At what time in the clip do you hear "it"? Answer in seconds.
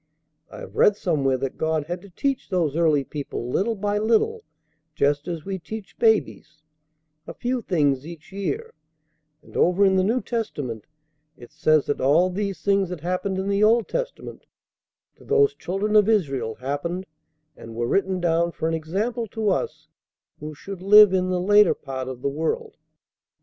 11.37-11.51